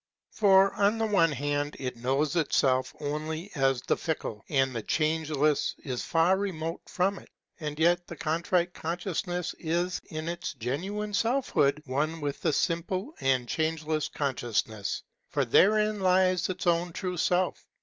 For 0.31 0.73
on 0.73 0.97
the 0.97 1.05
one 1.05 1.31
hand 1.31 1.75
it 1.77 1.95
knows 1.95 2.35
itself 2.35 2.91
only 2.99 3.51
as 3.53 3.83
the 3.83 3.95
fickle; 3.95 4.43
and 4.49 4.75
the 4.75 4.81
changeless 4.81 5.75
is 5.77 6.01
far 6.01 6.37
remote 6.37 6.81
from 6.87 7.19
it. 7.19 7.29
And 7.59 7.77
yet 7.77 8.07
the 8.07 8.15
Contrite 8.15 8.73
Consciousness 8.73 9.53
is 9.59 10.01
in 10.09 10.27
its 10.27 10.53
genuine 10.55 11.13
selfhood 11.13 11.83
one 11.85 12.19
with 12.19 12.41
the 12.41 12.51
simple 12.51 13.13
and 13.21 13.47
Changeless 13.47 14.07
Consciousness; 14.07 15.03
for 15.29 15.45
therein 15.45 15.99
lies 15.99 16.49
its 16.49 16.65
own 16.65 16.93
true 16.93 17.15
Self. 17.17 17.63